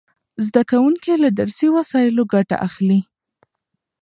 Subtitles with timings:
[0.47, 2.99] زده کوونکي له درسي وسایلو ګټه اخلي.